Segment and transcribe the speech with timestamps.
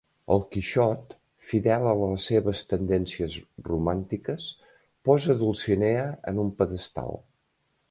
[0.35, 1.11] El Quixot,
[1.49, 3.37] fidel a les seves tendències
[3.69, 4.49] romàntiques,
[5.11, 7.17] posa Dulcinea en un pedestal.